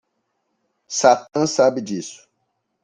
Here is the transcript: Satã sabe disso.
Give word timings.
Satã 0.87 1.45
sabe 1.45 1.79
disso. 1.79 2.27